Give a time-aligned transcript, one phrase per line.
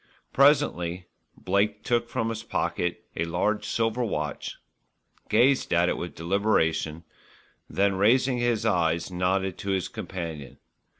[0.33, 1.05] Presently
[1.37, 4.57] Blake took from his pocket a large silver watch,
[5.29, 7.03] gazed at it with deliberation,
[7.69, 10.57] then raising his eyes nodded to his companion.